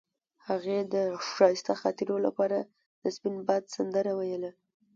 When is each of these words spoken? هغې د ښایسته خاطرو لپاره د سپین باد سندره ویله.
هغې 0.47 0.79
د 0.93 0.95
ښایسته 1.31 1.73
خاطرو 1.81 2.15
لپاره 2.25 2.57
د 3.01 3.03
سپین 3.15 3.35
باد 3.47 3.63
سندره 3.75 4.11
ویله. 4.19 4.51